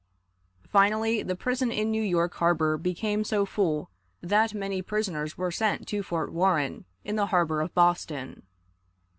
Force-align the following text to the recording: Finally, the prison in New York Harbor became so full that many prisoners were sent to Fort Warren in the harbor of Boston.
Finally, 0.67 1.21
the 1.21 1.35
prison 1.35 1.71
in 1.71 1.91
New 1.91 2.01
York 2.01 2.33
Harbor 2.33 2.75
became 2.75 3.23
so 3.23 3.45
full 3.45 3.91
that 4.19 4.51
many 4.51 4.81
prisoners 4.81 5.37
were 5.37 5.51
sent 5.51 5.87
to 5.87 6.01
Fort 6.01 6.33
Warren 6.33 6.85
in 7.03 7.17
the 7.17 7.27
harbor 7.27 7.61
of 7.61 7.71
Boston. 7.75 8.41